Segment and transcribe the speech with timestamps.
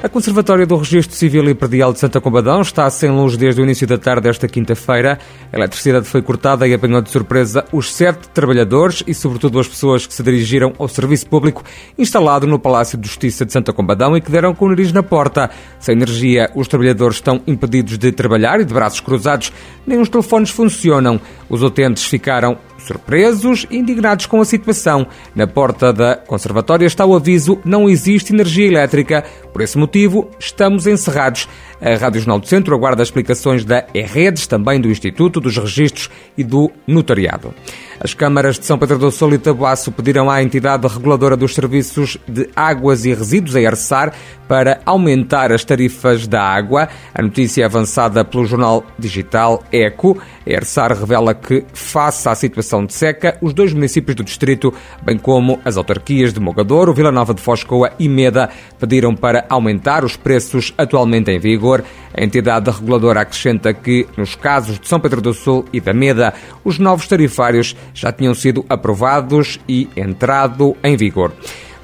[0.00, 3.64] A Conservatória do Registro Civil e Predial de Santa Combadão está sem luz desde o
[3.64, 5.18] início da tarde desta quinta-feira.
[5.52, 10.06] A eletricidade foi cortada e apanhou de surpresa os sete trabalhadores e, sobretudo, as pessoas
[10.06, 11.64] que se dirigiram ao serviço público
[11.98, 15.02] instalado no Palácio de Justiça de Santa Combadão e que deram com o nariz na
[15.02, 15.50] porta.
[15.80, 19.52] Sem energia, os trabalhadores estão impedidos de trabalhar e de braços cruzados,
[19.84, 21.20] nem os telefones funcionam.
[21.50, 22.56] Os utentes ficaram
[22.88, 25.06] surpresos e indignados com a situação.
[25.34, 29.24] Na porta da conservatória está o aviso: não existe energia elétrica.
[29.52, 31.48] Por esse motivo, estamos encerrados.
[31.80, 36.42] A Rádio Jornal do Centro aguarda explicações da E-Redes, também do Instituto, dos Registros e
[36.42, 37.54] do Notariado.
[38.00, 42.16] As câmaras de São Pedro do Sul e Tabuaço pediram à entidade reguladora dos serviços
[42.28, 44.12] de águas e resíduos, a ERSAR,
[44.46, 46.88] para aumentar as tarifas da água.
[47.14, 50.16] A notícia avançada pelo jornal digital ECO.
[50.46, 55.18] A ERSAR revela que, face à situação de seca, os dois municípios do distrito, bem
[55.18, 58.48] como as autarquias de Mogador, Vila Nova de Foscoa e Meda,
[58.78, 61.67] pediram para aumentar os preços atualmente em vigor.
[61.76, 66.34] A entidade reguladora acrescenta que, nos casos de São Pedro do Sul e da Meda,
[66.64, 71.32] os novos tarifários já tinham sido aprovados e entrado em vigor.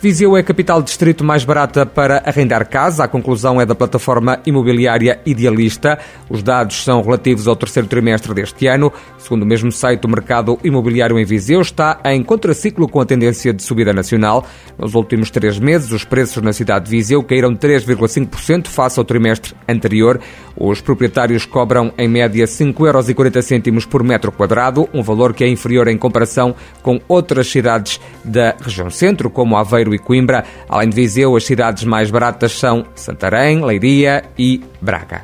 [0.05, 3.05] Viseu é a capital distrito mais barata para arrendar casa.
[3.05, 5.98] A conclusão é da plataforma imobiliária Idealista.
[6.28, 8.92] Os dados são relativos ao terceiro trimestre deste ano.
[9.16, 13.50] Segundo o mesmo site, o mercado imobiliário em Viseu está em contraciclo com a tendência
[13.50, 14.44] de subida nacional.
[14.77, 19.55] Nos últimos três meses, os preços na cidade de Viseu caíram 3,5% face ao trimestre
[19.66, 20.20] anterior.
[20.55, 25.89] Os proprietários cobram em média 5,40 euros por metro quadrado, um valor que é inferior
[25.89, 30.45] em comparação com outras cidades da região centro, como Aveiro e Coimbra.
[30.69, 35.23] Além de Viseu, as cidades mais baratas são Santarém, Leiria e Braga.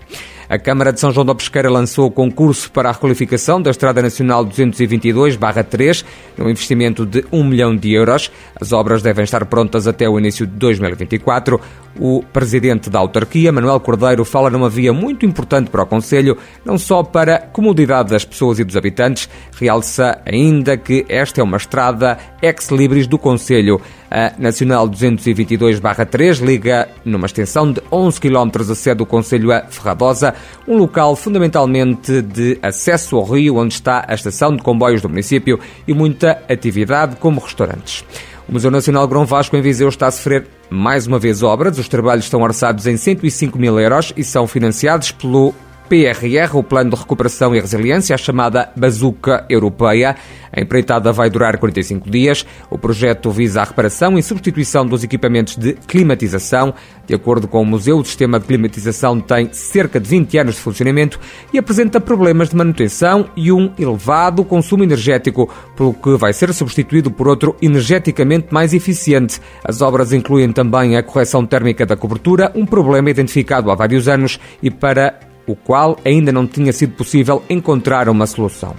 [0.50, 4.02] A Câmara de São João da Pesqueira lançou o concurso para a requalificação da Estrada
[4.02, 6.04] Nacional 222-3,
[6.36, 8.32] num investimento de 1 milhão de euros.
[8.60, 11.60] As obras devem estar prontas até o início de 2024.
[12.02, 16.34] O presidente da autarquia, Manuel Cordeiro, fala numa via muito importante para o Conselho,
[16.64, 21.44] não só para a comodidade das pessoas e dos habitantes, realça ainda que esta é
[21.44, 23.82] uma estrada ex-libris do Conselho.
[24.10, 30.34] A Nacional 222-3 liga numa extensão de 11 km a sede do Conselho a Ferradosa,
[30.66, 35.60] um local fundamentalmente de acesso ao rio, onde está a estação de comboios do município
[35.86, 38.02] e muita atividade como restaurantes.
[38.48, 41.78] O Museu Nacional Grão Vasco em Viseu está a sofrer mais uma vez obras.
[41.78, 45.54] Os trabalhos estão orçados em 105 mil euros e são financiados pelo
[45.90, 50.14] PRR, o Plano de Recuperação e Resiliência, a chamada Bazuca Europeia.
[50.52, 52.46] A empreitada vai durar 45 dias.
[52.70, 56.72] O projeto visa a reparação e substituição dos equipamentos de climatização.
[57.08, 60.60] De acordo com o museu, o sistema de climatização tem cerca de 20 anos de
[60.60, 61.18] funcionamento
[61.52, 67.10] e apresenta problemas de manutenção e um elevado consumo energético, pelo que vai ser substituído
[67.10, 69.40] por outro energeticamente mais eficiente.
[69.64, 74.38] As obras incluem também a correção térmica da cobertura, um problema identificado há vários anos
[74.62, 78.74] e para o qual ainda não tinha sido possível encontrar uma solução.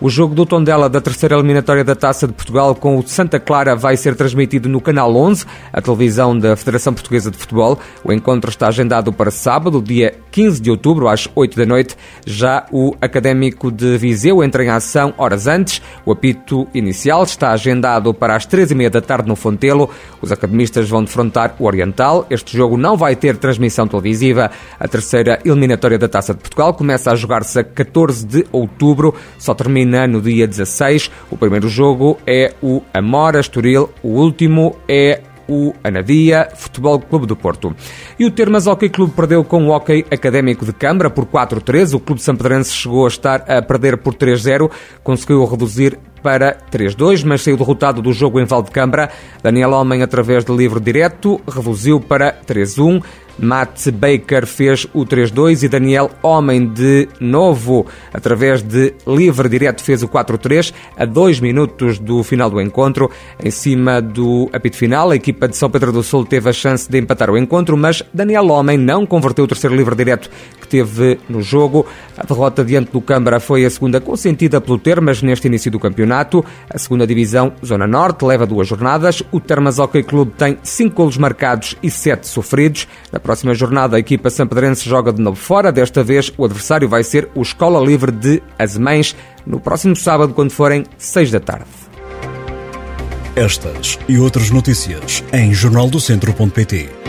[0.00, 3.74] O jogo do Tondela da terceira eliminatória da Taça de Portugal com o Santa Clara
[3.74, 7.76] vai ser transmitido no Canal 11, a televisão da Federação Portuguesa de Futebol.
[8.04, 11.96] O encontro está agendado para sábado, dia 15 de outubro, às 8 da noite.
[12.24, 15.82] Já o Académico de Viseu entra em ação horas antes.
[16.06, 19.90] O apito inicial está agendado para as 13h30 da tarde no Fontelo.
[20.22, 22.24] Os academistas vão defrontar o Oriental.
[22.30, 24.48] Este jogo não vai ter transmissão televisiva.
[24.78, 29.12] A terceira eliminatória da Taça de Portugal começa a jogar-se a 14 de outubro.
[29.40, 31.10] Só termina termina no dia 16.
[31.30, 37.34] O primeiro jogo é o Amora Estoril, o último é o Anadia Futebol Clube do
[37.34, 37.74] Porto.
[38.18, 41.94] E o Termas Hockey Clube perdeu com o Hockey Académico de Câmara por 4-3.
[41.94, 44.70] O clube sampedrense chegou a estar a perder por 3-0,
[45.02, 49.10] conseguiu reduzir para 3-2, mas saiu derrotado do jogo em Valdecambra.
[49.42, 53.02] Daniel Homem, através de livre direto, reduziu para 3-1.
[53.38, 60.02] Matt Baker fez o 3-2 e Daniel Homem de novo, através de livre direto, fez
[60.02, 63.10] o 4-3 a dois minutos do final do encontro.
[63.42, 66.90] Em cima do apito final, a equipa de São Pedro do Sul teve a chance
[66.90, 70.30] de empatar o encontro, mas Daniel Homem não converteu o terceiro livre direto
[70.60, 71.86] que teve no jogo.
[72.16, 76.44] A derrota diante do Câmara foi a segunda consentida pelo Termas neste início do campeonato.
[76.68, 79.22] A segunda divisão, Zona Norte, leva duas jornadas.
[79.30, 82.88] O Termas Hockey Clube tem cinco golos marcados e sete sofridos.
[83.12, 85.70] Na próxima jornada, a equipa sampedrense joga de novo fora.
[85.70, 89.14] Desta vez, o adversário vai ser o Escola Livre de Azemães,
[89.44, 91.66] no próximo sábado, quando forem seis da tarde.
[93.36, 97.07] Estas e outras notícias em jornaldocentro.pt